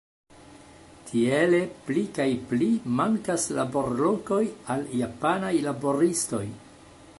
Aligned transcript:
Tiele 1.09 1.59
pli 1.89 2.03
kaj 2.19 2.27
pli 2.53 2.71
mankas 3.01 3.45
laborlokoj 3.59 4.41
al 4.77 4.89
japanaj 5.03 5.55
laboristoj. 5.69 6.45